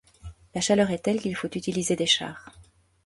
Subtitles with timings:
[0.55, 2.51] La chaleur est telle qu'il faut utiliser des chars.